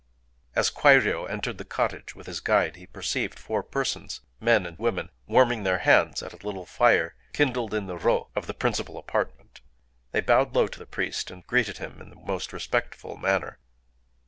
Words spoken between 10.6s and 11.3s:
to the priest,